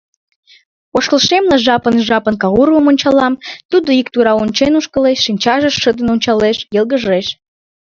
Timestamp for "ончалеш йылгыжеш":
6.13-7.27